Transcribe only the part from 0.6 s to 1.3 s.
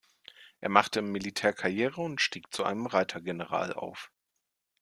Er machte im